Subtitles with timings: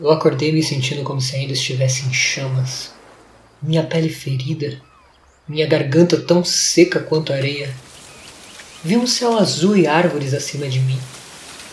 [0.00, 2.90] Eu acordei me sentindo como se ainda estivesse em chamas.
[3.60, 4.80] Minha pele ferida,
[5.46, 7.70] minha garganta tão seca quanto areia.
[8.82, 10.98] Vi um céu azul e árvores acima de mim.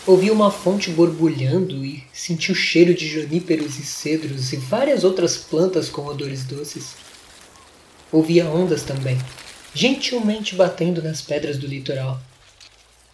[0.06, 5.38] Ouvi uma fonte borbulhando e senti o cheiro de juníperos e cedros e várias outras
[5.38, 6.96] plantas com odores doces.
[8.12, 9.16] Ouvia ondas também,
[9.72, 12.20] gentilmente batendo nas pedras do litoral.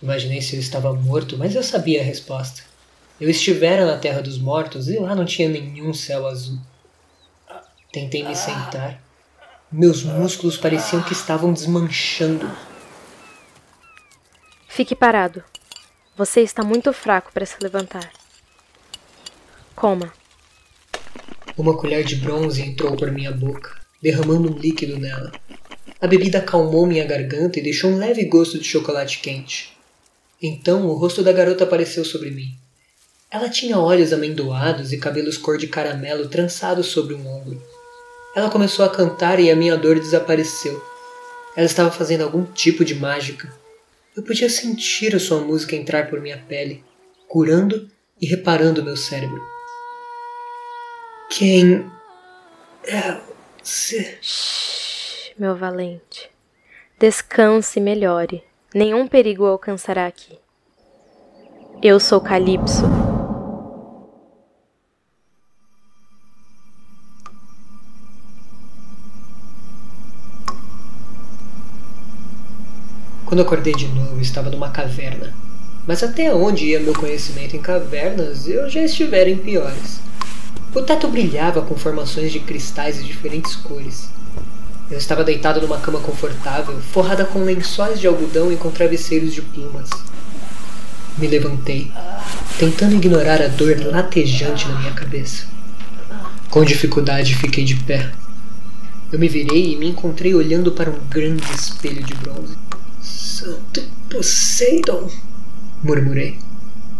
[0.03, 2.74] Imaginei se eu estava morto, mas eu sabia a resposta.
[3.21, 6.59] Eu estivera na terra dos mortos e lá não tinha nenhum céu azul.
[7.93, 9.01] Tentei me sentar.
[9.71, 12.51] Meus músculos pareciam que estavam desmanchando.
[14.67, 15.45] Fique parado.
[16.17, 18.13] Você está muito fraco para se levantar.
[19.77, 20.13] Coma.
[21.57, 25.31] Uma colher de bronze entrou por minha boca, derramando um líquido nela.
[26.01, 29.77] A bebida acalmou minha garganta e deixou um leve gosto de chocolate quente.
[30.43, 32.64] Então o rosto da garota apareceu sobre mim.
[33.35, 37.61] Ela tinha olhos amendoados e cabelos cor de caramelo trançados sobre um ombro.
[38.33, 40.81] Ela começou a cantar e a minha dor desapareceu.
[41.57, 43.53] Ela estava fazendo algum tipo de mágica.
[44.17, 46.85] Eu podia sentir a sua música entrar por minha pele,
[47.27, 47.91] curando
[48.21, 49.43] e reparando meu cérebro.
[51.29, 51.91] Quem
[52.85, 53.21] é
[53.61, 54.17] você?
[54.23, 56.31] Shhh, meu valente.
[57.01, 58.45] Descanse e melhore.
[58.73, 60.39] Nenhum perigo alcançará aqui.
[61.83, 63.14] Eu sou Calypso.
[73.27, 75.35] Quando acordei de novo, estava numa caverna.
[75.87, 80.01] Mas até onde ia meu conhecimento em cavernas, eu já estivera em piores.
[80.75, 84.09] O teto brilhava com formações de cristais de diferentes cores.
[84.91, 89.41] Eu estava deitado numa cama confortável, forrada com lençóis de algodão e com travesseiros de
[89.41, 89.89] plumas.
[91.17, 91.93] Me levantei,
[92.59, 95.47] tentando ignorar a dor latejante na minha cabeça.
[96.51, 98.11] Com dificuldade fiquei de pé.
[99.13, 102.57] Eu me virei e me encontrei olhando para um grande espelho de bronze.
[103.05, 105.11] Santo Poseidon!
[105.83, 106.39] murmurei.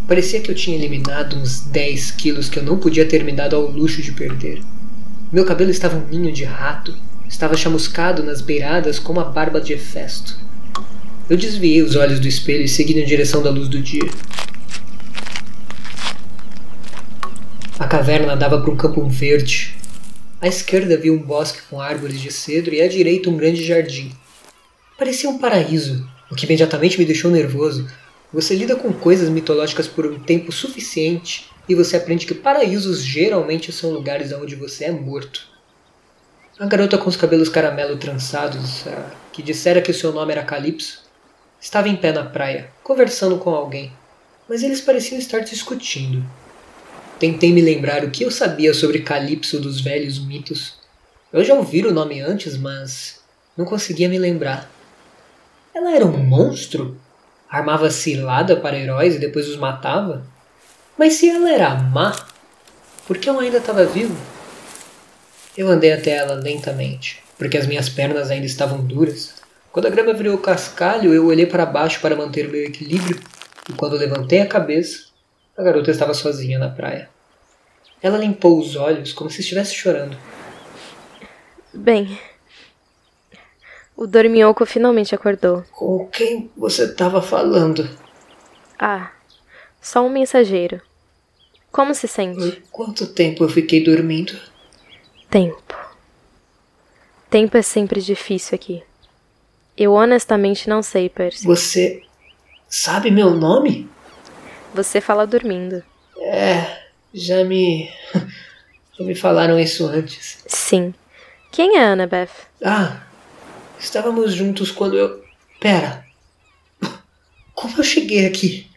[0.07, 3.57] Parecia que eu tinha eliminado uns 10 quilos que eu não podia ter me dado
[3.57, 4.61] ao luxo de perder.
[5.33, 6.95] Meu cabelo estava um ninho de rato,
[7.27, 10.39] estava chamuscado nas beiradas como a barba de Hefesto.
[11.31, 14.07] Eu desviei os olhos do espelho e segui na direção da luz do dia.
[17.79, 19.75] A caverna dava para um campo verde.
[20.39, 24.13] À esquerda havia um bosque com árvores de cedro e à direita um grande jardim.
[24.97, 27.91] Parecia um paraíso, o que imediatamente me deixou nervoso.
[28.33, 33.73] Você lida com coisas mitológicas por um tempo suficiente e você aprende que paraísos geralmente
[33.73, 35.49] são lugares onde você é morto.
[36.61, 38.85] A garota com os cabelos caramelo trançados,
[39.33, 41.03] que dissera que o seu nome era Calypso,
[41.61, 43.93] estava em pé na praia, conversando com alguém,
[44.49, 46.25] mas eles pareciam estar discutindo.
[47.19, 50.75] Tentei me lembrar o que eu sabia sobre Calypso dos velhos mitos.
[51.33, 53.21] Eu já ouvi o nome antes, mas
[53.57, 54.74] não conseguia me lembrar.
[55.75, 56.97] Ela era um monstro?
[57.51, 60.25] Armava cilada para heróis e depois os matava?
[60.97, 62.15] Mas se ela era má,
[63.09, 64.17] por que eu ainda estava vivo?
[65.59, 69.35] Eu andei até ela lentamente, porque as minhas pernas ainda estavam duras.
[69.73, 73.21] Quando a grama virou cascalho, eu olhei para baixo para manter o meu equilíbrio,
[73.69, 75.07] e quando levantei a cabeça,
[75.59, 77.09] a garota estava sozinha na praia.
[78.01, 80.17] Ela limpou os olhos como se estivesse chorando.
[81.73, 82.17] Bem,
[83.97, 85.63] o dorminhoco finalmente acordou.
[85.73, 87.89] Com quem você estava falando?
[88.79, 89.11] Ah,
[89.81, 90.81] só um mensageiro.
[91.71, 92.39] Como se sente?
[92.39, 94.39] Por quanto tempo eu fiquei dormindo?
[95.29, 95.75] Tempo.
[97.29, 98.83] Tempo é sempre difícil aqui.
[99.77, 101.45] Eu honestamente não sei, Percy.
[101.45, 102.03] Você
[102.69, 103.89] sabe meu nome?
[104.73, 105.83] Você fala dormindo.
[106.21, 106.83] É,
[107.13, 107.91] já me.
[108.97, 110.39] Já me falaram isso antes.
[110.47, 110.95] Sim.
[111.51, 112.31] Quem é Annabeth?
[112.65, 113.03] Ah,
[113.79, 115.25] Estávamos juntos quando eu.
[115.61, 116.05] Pera.
[117.55, 118.71] Como eu cheguei aqui?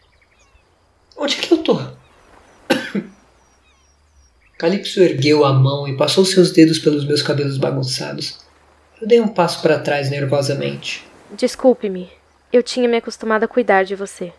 [1.16, 1.80] Onde é que eu tô?
[4.58, 8.40] Calypso ergueu a mão e passou seus dedos pelos meus cabelos bagunçados.
[9.00, 11.06] Eu dei um passo para trás nervosamente.
[11.30, 12.10] Desculpe-me.
[12.52, 14.32] Eu tinha me acostumado a cuidar de você.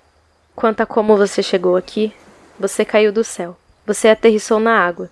[0.55, 2.11] Quanto a como você chegou aqui,
[2.59, 3.57] você caiu do céu.
[3.85, 5.09] Você aterrissou na água.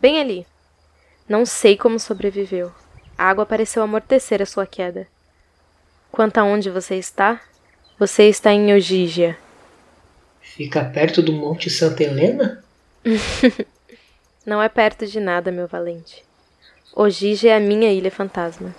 [0.00, 0.46] Bem ali.
[1.28, 2.70] Não sei como sobreviveu.
[3.20, 5.06] A água pareceu amortecer a sua queda.
[6.10, 7.38] Quanto a onde você está,
[7.98, 9.36] você está em Ogígia.
[10.40, 12.64] Fica perto do Monte Santa Helena?
[14.46, 16.24] Não é perto de nada, meu valente.
[16.96, 18.74] Ogígia é a minha ilha fantasma.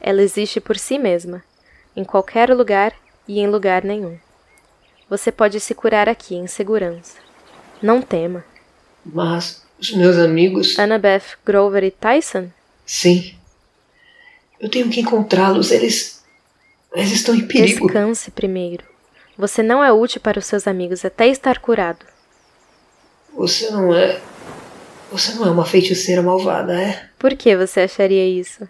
[0.00, 1.44] Ela existe por si mesma,
[1.94, 2.92] em qualquer lugar
[3.28, 4.18] e em lugar nenhum.
[5.08, 7.18] Você pode se curar aqui em segurança.
[7.80, 8.44] Não tema.
[9.04, 10.76] Mas Os meus amigos.
[10.76, 12.50] Annabeth, Grover e Tyson?
[12.84, 13.35] Sim.
[14.66, 15.70] Eu tenho que encontrá-los.
[15.70, 16.24] Eles.
[16.92, 17.86] Eles estão em perigo.
[17.86, 18.82] Descanse primeiro.
[19.38, 22.04] Você não é útil para os seus amigos até estar curado.
[23.36, 24.20] Você não é.
[25.12, 27.10] Você não é uma feiticeira malvada, é?
[27.16, 28.68] Por que você acharia isso?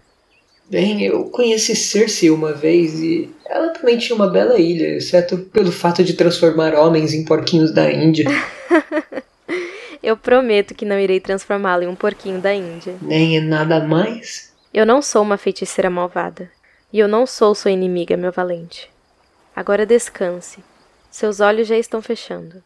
[0.69, 5.73] Bem, eu conheci Cersei uma vez e ela também tinha uma bela ilha, exceto pelo
[5.73, 8.27] fato de transformar homens em porquinhos da Índia.
[10.03, 12.97] eu prometo que não irei transformá-la em um porquinho da Índia.
[13.01, 14.55] Nem é nada mais?
[14.77, 16.51] Eu não sou uma feiticeira malvada.
[16.93, 18.91] E eu não sou sua inimiga, meu valente.
[19.57, 20.63] Agora descanse.
[21.11, 22.63] Seus olhos já estão fechando.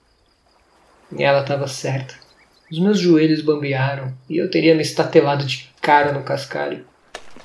[1.17, 2.17] E ela estava certa.
[2.69, 6.85] Os meus joelhos bambearam e eu teria me estatelado de cara no cascalho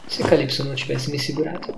[0.07, 1.71] se Calypso não tivesse me segurado.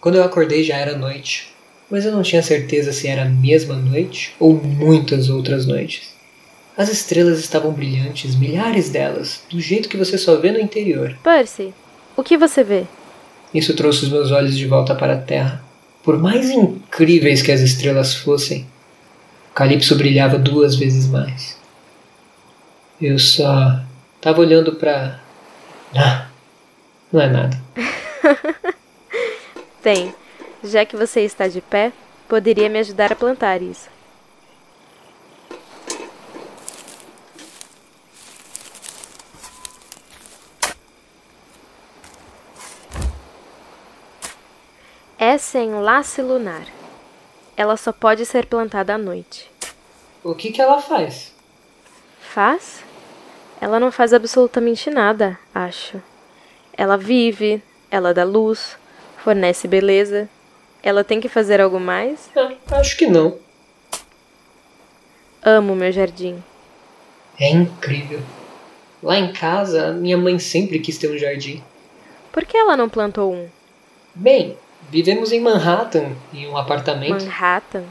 [0.00, 1.52] Quando eu acordei já era noite,
[1.90, 6.14] mas eu não tinha certeza se era a mesma noite ou muitas outras noites.
[6.76, 11.16] As estrelas estavam brilhantes, milhares delas, do jeito que você só vê no interior.
[11.24, 11.74] Percy,
[12.16, 12.84] o que você vê?
[13.52, 15.64] Isso trouxe os meus olhos de volta para a terra.
[16.04, 18.64] Por mais incríveis que as estrelas fossem,
[19.52, 21.58] Calypso brilhava duas vezes mais.
[23.02, 23.80] Eu só
[24.16, 25.20] estava olhando para.
[25.96, 26.28] Ah,
[27.12, 27.60] não é nada.
[29.90, 30.14] Tem.
[30.62, 31.94] Já que você está de pé,
[32.28, 33.88] poderia me ajudar a plantar isso.
[45.18, 46.66] Essa é enlace lunar.
[47.56, 49.50] Ela só pode ser plantada à noite.
[50.22, 51.34] O que, que ela faz?
[52.20, 52.84] Faz?
[53.58, 55.98] Ela não faz absolutamente nada, acho.
[56.74, 58.76] Ela vive, ela dá luz,
[59.18, 60.28] fornece beleza.
[60.82, 62.30] Ela tem que fazer algo mais?
[62.36, 63.36] Ah, acho que não.
[65.42, 66.42] Amo meu jardim.
[67.38, 68.20] É incrível.
[69.02, 71.62] Lá em casa, minha mãe sempre quis ter um jardim.
[72.32, 73.48] Por que ela não plantou um?
[74.14, 74.56] Bem,
[74.90, 77.22] Vivemos em Manhattan, em um apartamento.
[77.22, 77.84] Manhattan?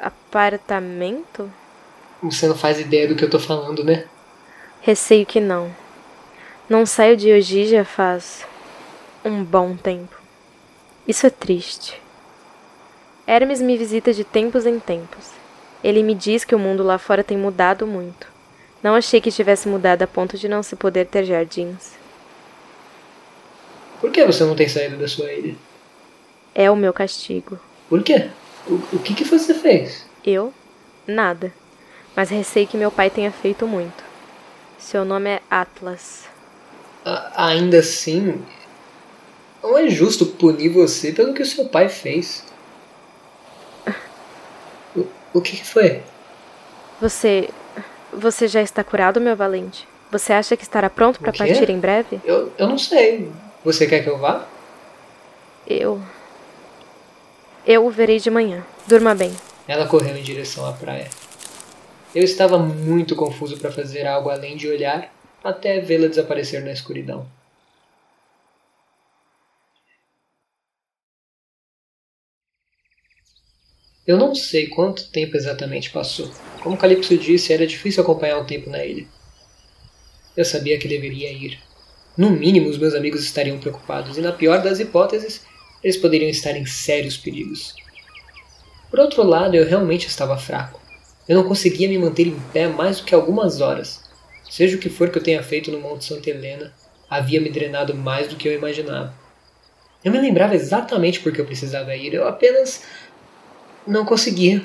[0.00, 1.50] Apartamento?
[2.22, 4.04] Você não faz ideia do que eu tô falando, né?
[4.80, 5.70] Receio que não.
[6.68, 8.44] Não saio de hoje já faz
[9.24, 10.20] um bom tempo.
[11.08, 12.00] Isso é triste.
[13.26, 15.30] Hermes me visita de tempos em tempos.
[15.82, 18.26] Ele me diz que o mundo lá fora tem mudado muito.
[18.82, 21.92] Não achei que tivesse mudado a ponto de não se poder ter jardins.
[24.00, 25.54] Por que você não tem saído da sua ilha?
[26.54, 27.58] É o meu castigo.
[27.88, 28.28] Por quê?
[28.66, 30.06] O, o que, que você fez?
[30.24, 30.52] Eu?
[31.06, 31.52] Nada.
[32.14, 34.04] Mas receio que meu pai tenha feito muito.
[34.78, 36.24] Seu nome é Atlas.
[37.04, 38.42] A, ainda assim,
[39.64, 42.44] não é justo punir você pelo que o seu pai fez.
[44.94, 46.02] O, o que, que foi?
[47.00, 47.48] Você.
[48.12, 49.88] Você já está curado, meu valente?
[50.12, 52.20] Você acha que estará pronto para partir em breve?
[52.24, 53.28] Eu, eu não sei.
[53.64, 54.46] Você quer que eu vá?
[55.66, 56.00] Eu.
[57.66, 58.64] Eu o verei de manhã.
[58.86, 59.32] Durma bem.
[59.66, 61.08] Ela correu em direção à praia.
[62.14, 67.26] Eu estava muito confuso para fazer algo além de olhar até vê-la desaparecer na escuridão.
[74.06, 76.30] Eu não sei quanto tempo exatamente passou.
[76.62, 79.06] Como Calypso disse, era difícil acompanhar o tempo na ilha.
[80.36, 81.58] Eu sabia que deveria ir.
[82.14, 85.42] No mínimo, os meus amigos estariam preocupados, e na pior das hipóteses,
[85.82, 87.74] eles poderiam estar em sérios perigos.
[88.90, 90.78] Por outro lado, eu realmente estava fraco.
[91.26, 94.02] Eu não conseguia me manter em pé mais do que algumas horas.
[94.50, 96.74] Seja o que for que eu tenha feito no Monte Santa Helena,
[97.08, 99.14] havia me drenado mais do que eu imaginava.
[100.04, 102.82] Eu me lembrava exatamente por que eu precisava ir, eu apenas
[103.86, 104.62] não conseguia.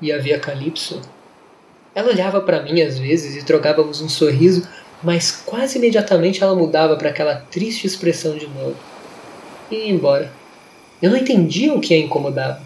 [0.00, 1.00] E havia Calypso.
[1.94, 4.68] Ela olhava para mim às vezes e trocávamos um sorriso,
[5.02, 8.76] mas quase imediatamente ela mudava para aquela triste expressão de novo
[9.70, 10.32] e ia embora.
[11.00, 12.60] Eu não entendia o que a incomodava.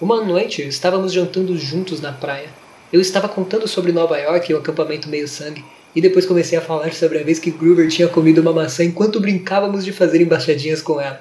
[0.00, 2.48] Uma noite estávamos jantando juntos na praia.
[2.92, 6.62] Eu estava contando sobre Nova York e o acampamento meio sangue, e depois comecei a
[6.62, 10.82] falar sobre a vez que Groover tinha comido uma maçã enquanto brincávamos de fazer embaixadinhas
[10.82, 11.20] com ela.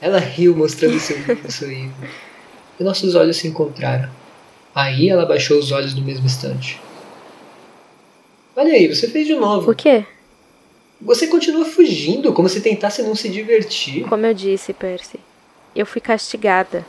[0.00, 1.16] Ela riu mostrando seu
[1.50, 1.94] sorriso.
[2.78, 4.10] E nossos olhos se encontraram.
[4.74, 6.80] Aí ela baixou os olhos no mesmo instante.
[8.54, 9.70] Olha aí, você fez de novo.
[9.70, 10.04] O quê?
[11.00, 14.06] Você continua fugindo, como se tentasse não se divertir.
[14.08, 15.18] Como eu disse, Percy,
[15.74, 16.84] eu fui castigada.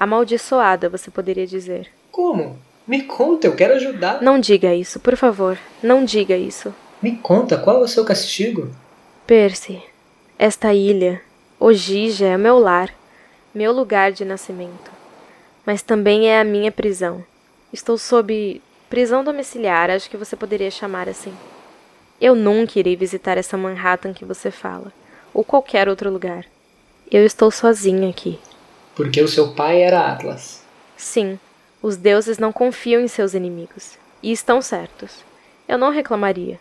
[0.00, 1.88] Amaldiçoada, você poderia dizer.
[2.10, 2.58] Como?
[2.86, 4.22] Me conta, eu quero ajudar.
[4.22, 5.58] Não diga isso, por favor.
[5.82, 6.74] Não diga isso.
[7.00, 8.70] Me conta, qual é o seu castigo?
[9.26, 9.82] Percy,
[10.38, 11.20] esta ilha,
[11.58, 12.92] Ogija, é meu lar,
[13.54, 14.90] meu lugar de nascimento.
[15.64, 17.24] Mas também é a minha prisão.
[17.72, 21.34] Estou sob prisão domiciliar, acho que você poderia chamar assim.
[22.20, 24.92] Eu nunca irei visitar essa Manhattan que você fala,
[25.32, 26.44] ou qualquer outro lugar.
[27.10, 28.38] Eu estou sozinha aqui.
[28.94, 30.62] Porque o seu pai era Atlas.
[30.96, 31.38] Sim,
[31.82, 33.98] os deuses não confiam em seus inimigos.
[34.22, 35.24] E estão certos.
[35.68, 36.58] Eu não reclamaria.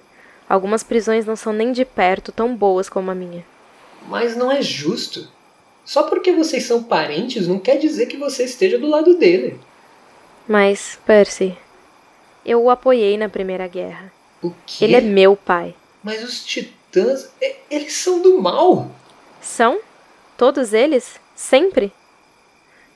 [0.50, 3.46] Algumas prisões não são nem de perto tão boas como a minha.
[4.08, 5.28] Mas não é justo.
[5.86, 9.60] Só porque vocês são parentes não quer dizer que você esteja do lado dele.
[10.48, 11.58] Mas, Percy,
[12.46, 14.12] eu o apoiei na Primeira Guerra.
[14.42, 14.86] O quê?
[14.86, 15.76] Ele é meu pai.
[16.04, 17.32] Mas os titãs,
[17.70, 18.92] eles são do mal.
[19.42, 19.80] São?
[20.38, 21.20] Todos eles?
[21.36, 21.92] Sempre?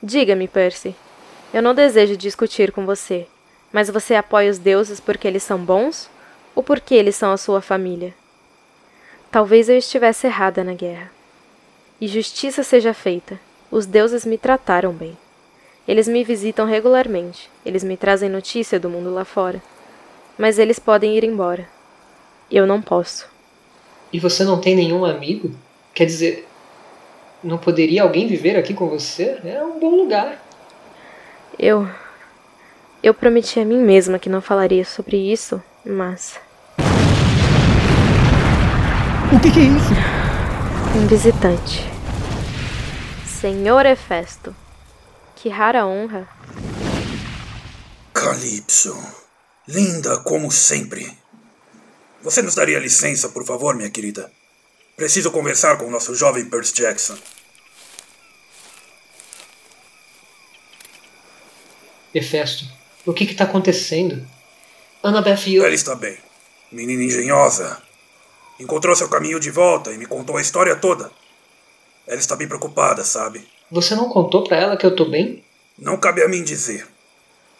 [0.01, 0.95] Diga-me, Percy.
[1.53, 3.25] Eu não desejo discutir com você,
[3.71, 6.09] mas você apoia os deuses porque eles são bons
[6.53, 8.13] ou porque eles são a sua família?
[9.31, 11.11] Talvez eu estivesse errada na guerra.
[11.99, 13.39] E justiça seja feita.
[13.69, 15.17] Os deuses me trataram bem.
[15.87, 17.49] Eles me visitam regularmente.
[17.65, 19.61] Eles me trazem notícia do mundo lá fora.
[20.37, 21.67] Mas eles podem ir embora.
[22.49, 23.27] Eu não posso.
[24.11, 25.51] E você não tem nenhum amigo?
[25.93, 26.47] Quer dizer,
[27.43, 29.39] não poderia alguém viver aqui com você?
[29.43, 30.41] É um bom lugar.
[31.59, 31.87] Eu.
[33.03, 36.39] Eu prometi a mim mesma que não falaria sobre isso, mas.
[39.29, 39.93] O que, que é isso?
[40.97, 41.83] Um visitante.
[43.27, 44.55] Senhor Hefesto.
[45.35, 46.29] Que rara honra.
[48.13, 48.97] Calypso.
[49.67, 51.11] Linda como sempre.
[52.23, 54.31] Você nos daria licença, por favor, minha querida?
[54.95, 57.17] Preciso conversar com o nosso jovem Percy Jackson.
[62.13, 62.63] Hefesto,
[63.05, 64.25] o que está acontecendo?
[65.03, 65.65] Annabeth e eu.
[65.65, 66.17] Ela está bem.
[66.71, 67.85] Menina engenhosa.
[68.59, 71.11] Encontrou seu caminho de volta e me contou a história toda.
[72.07, 73.47] Ela está bem preocupada, sabe?
[73.69, 75.43] Você não contou pra ela que eu tô bem?
[75.77, 76.87] Não cabe a mim dizer.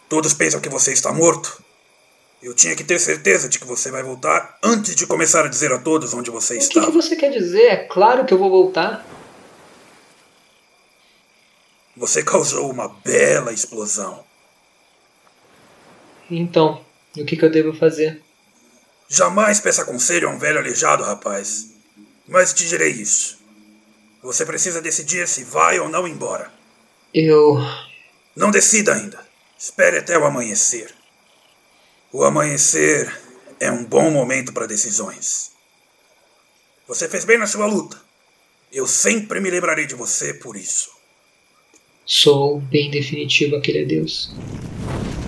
[0.10, 1.62] Todos pensam que você está morto.
[2.42, 5.72] Eu tinha que ter certeza de que você vai voltar antes de começar a dizer
[5.74, 6.86] a todos onde você O que, estava.
[6.88, 7.64] que você quer dizer?
[7.64, 9.06] É claro que eu vou voltar.
[11.96, 14.24] Você causou uma bela explosão.
[16.30, 16.82] Então,
[17.18, 18.22] o que, que eu devo fazer?
[19.08, 21.72] Jamais peça conselho a um velho aleijado, rapaz.
[22.28, 23.38] Mas te direi isso.
[24.22, 26.52] Você precisa decidir se vai ou não embora.
[27.14, 27.58] Eu.
[28.36, 29.26] Não decida ainda.
[29.58, 30.94] Espere até o amanhecer.
[32.12, 33.12] O amanhecer
[33.60, 35.52] é um bom momento para decisões.
[36.88, 38.00] Você fez bem na sua luta.
[38.72, 40.92] Eu sempre me lembrarei de você por isso.
[42.06, 44.32] Sou bem definitivo aquele adeus.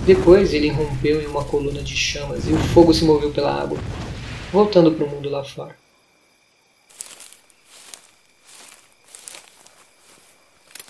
[0.06, 3.78] Depois ele irrompeu em uma coluna de chamas e o fogo se moveu pela água,
[4.50, 5.76] voltando para o mundo lá fora.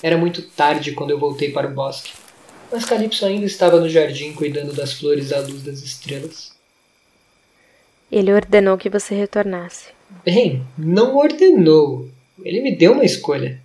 [0.02, 2.12] Era muito tarde quando eu voltei para o bosque,
[2.72, 6.52] mas Calypso ainda estava no jardim cuidando das flores à luz das estrelas.
[8.10, 9.88] Ele ordenou que você retornasse.
[10.24, 12.08] Bem, não ordenou.
[12.42, 13.60] Ele me deu uma escolha.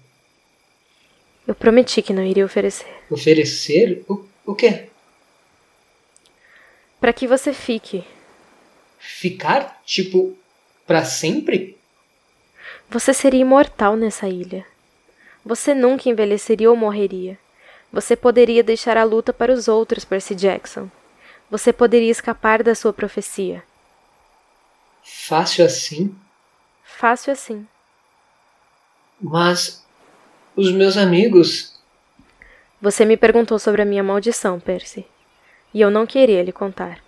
[1.47, 2.87] Eu prometi que não iria oferecer.
[3.09, 4.03] Oferecer?
[4.09, 4.89] O, o quê?
[6.99, 8.05] Para que você fique.
[8.99, 10.37] Ficar, tipo,
[10.87, 11.77] para sempre?
[12.89, 14.65] Você seria imortal nessa ilha.
[15.45, 17.37] Você nunca envelheceria ou morreria.
[17.91, 20.89] Você poderia deixar a luta para os outros, Percy Jackson.
[21.49, 23.63] Você poderia escapar da sua profecia.
[25.03, 26.15] Fácil assim?
[26.83, 27.67] Fácil assim.
[29.21, 29.85] Mas
[30.55, 31.73] os meus amigos.
[32.81, 35.05] Você me perguntou sobre a minha maldição, Percy.
[35.75, 37.03] E eu não queria lhe contar.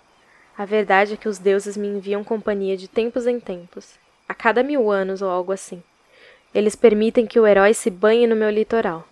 [0.54, 3.94] A verdade é que os deuses me enviam companhia de tempos em tempos,
[4.28, 5.82] a cada mil anos ou algo assim.
[6.54, 9.08] Eles permitem que o herói se banhe no meu litoral.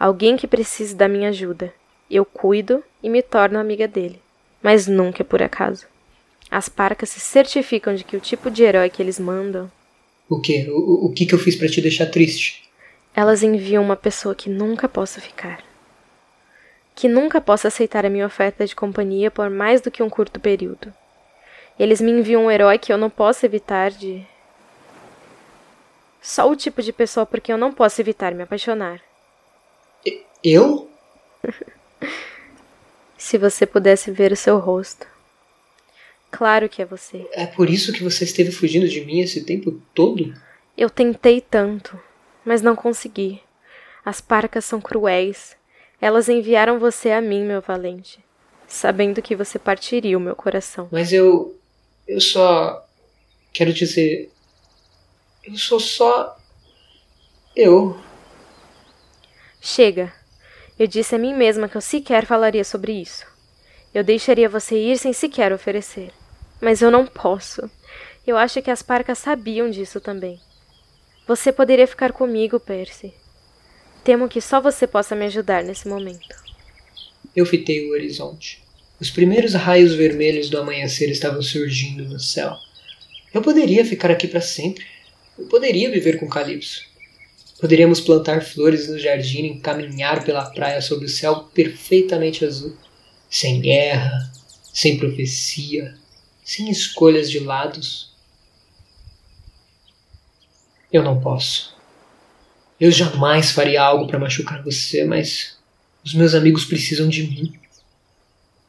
[0.00, 1.70] Alguém que precise da minha ajuda.
[2.10, 4.18] Eu cuido e me torno amiga dele.
[4.62, 5.86] Mas nunca é por acaso.
[6.50, 9.70] As parcas se certificam de que o tipo de herói que eles mandam,
[10.30, 10.66] O quê?
[10.70, 12.64] O, o que, que eu fiz para te deixar triste?
[13.14, 15.62] elas enviam uma pessoa que nunca possa ficar.
[16.94, 20.38] Que nunca possa aceitar a minha oferta de companhia por mais do que um curto
[20.38, 20.92] período.
[21.78, 24.24] Eles me enviam um herói que eu não posso evitar de.
[26.22, 29.00] Só o tipo de pessoa por quem eu não posso evitar me apaixonar.
[30.42, 30.88] Eu?
[33.18, 35.06] Se você pudesse ver o seu rosto.
[36.30, 37.28] Claro que é você.
[37.32, 40.34] É por isso que você esteve fugindo de mim esse tempo todo?
[40.76, 41.98] Eu tentei tanto,
[42.44, 43.40] mas não consegui.
[44.04, 45.56] As parcas são cruéis.
[46.00, 48.18] Elas enviaram você a mim, meu valente,
[48.66, 50.88] sabendo que você partiria o meu coração.
[50.90, 51.58] Mas eu.
[52.06, 52.86] Eu só.
[53.52, 54.30] Quero dizer.
[55.44, 56.36] Eu sou só.
[57.56, 57.98] Eu.
[59.60, 60.12] Chega.
[60.78, 63.24] Eu disse a mim mesma que eu sequer falaria sobre isso.
[63.94, 66.10] Eu deixaria você ir sem sequer oferecer.
[66.60, 67.70] Mas eu não posso.
[68.26, 70.40] Eu acho que as parcas sabiam disso também.
[71.26, 73.14] Você poderia ficar comigo, Percy.
[74.04, 76.36] Temo que só você possa me ajudar nesse momento.
[77.34, 78.62] Eu fitei o horizonte.
[79.00, 82.54] Os primeiros raios vermelhos do amanhecer estavam surgindo no céu.
[83.32, 84.84] Eu poderia ficar aqui para sempre.
[85.38, 86.84] Eu poderia viver com Calypso.
[87.58, 92.76] Poderíamos plantar flores no jardim e caminhar pela praia sob o céu perfeitamente azul,
[93.30, 94.30] sem guerra,
[94.72, 95.94] sem profecia,
[96.44, 98.12] sem escolhas de lados.
[100.92, 101.73] Eu não posso.
[102.80, 105.56] Eu jamais faria algo para machucar você, mas
[106.04, 107.54] os meus amigos precisam de mim.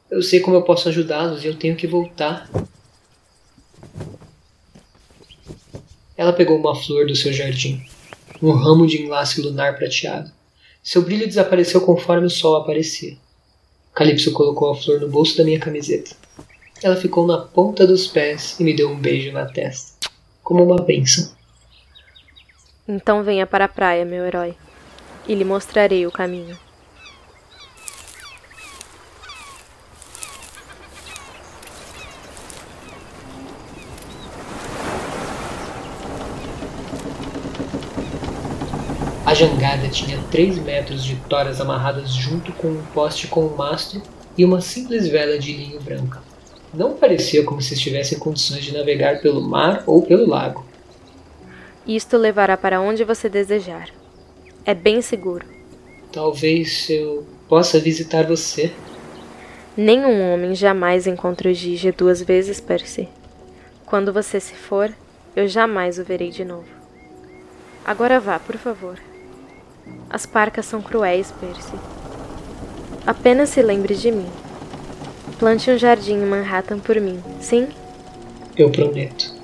[0.08, 2.48] Eu sei como eu posso ajudá-los e eu tenho que voltar.
[6.16, 7.84] Ela pegou uma flor do seu jardim,
[8.40, 10.30] um ramo de enlace lunar prateado.
[10.82, 13.18] Seu brilho desapareceu conforme o sol aparecia.
[13.92, 16.14] Calypso colocou a flor no bolso da minha camiseta.
[16.80, 20.08] Ela ficou na ponta dos pés e me deu um beijo na testa,
[20.42, 21.35] como uma bênção.
[22.88, 24.54] Então venha para a praia, meu herói,
[25.26, 26.56] e lhe mostrarei o caminho.
[39.26, 44.00] A jangada tinha três metros de toras amarradas junto com um poste com um mastro
[44.38, 46.22] e uma simples vela de linho branca.
[46.72, 50.64] Não parecia como se estivesse em condições de navegar pelo mar ou pelo lago.
[51.86, 53.90] Isto levará para onde você desejar.
[54.64, 55.46] É bem seguro.
[56.10, 58.72] Talvez eu possa visitar você.
[59.76, 63.08] Nenhum homem jamais encontra o Gigi duas vezes, Percy.
[63.84, 64.92] Quando você se for,
[65.36, 66.66] eu jamais o verei de novo.
[67.84, 68.98] Agora vá, por favor.
[70.10, 71.76] As parcas são cruéis, Percy.
[73.06, 74.26] Apenas se lembre de mim.
[75.38, 77.68] Plante um jardim em Manhattan por mim, sim?
[78.56, 79.35] Eu prometo.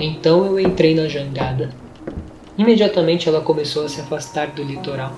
[0.00, 1.70] Então eu entrei na jangada.
[2.56, 5.12] Imediatamente ela começou a se afastar do litoral.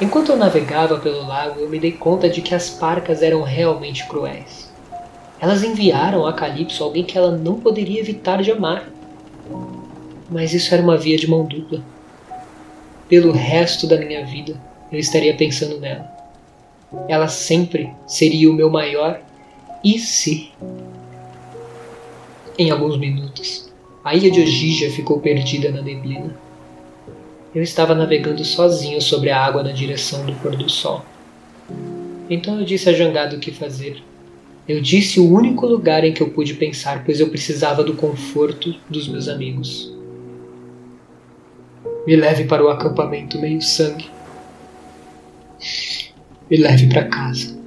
[0.00, 4.06] Enquanto eu navegava pelo lago, eu me dei conta de que as parcas eram realmente
[4.06, 4.70] cruéis.
[5.40, 8.88] Elas enviaram a Calypso alguém que ela não poderia evitar de amar.
[10.28, 11.82] Mas isso era uma via de mão dupla.
[13.08, 14.54] Pelo resto da minha vida,
[14.90, 16.08] eu estaria pensando nela.
[17.08, 19.20] Ela sempre seria o meu maior
[19.84, 20.50] e se.
[22.60, 23.72] Em alguns minutos,
[24.04, 26.36] a ilha de Ogija ficou perdida na neblina.
[27.54, 31.02] Eu estava navegando sozinho sobre a água na direção do pôr do sol.
[32.28, 34.02] Então eu disse a jangada o que fazer.
[34.68, 38.76] Eu disse o único lugar em que eu pude pensar, pois eu precisava do conforto
[38.90, 39.90] dos meus amigos.
[42.06, 44.10] Me leve para o acampamento meio-sangue.
[46.50, 47.58] Me leve para casa.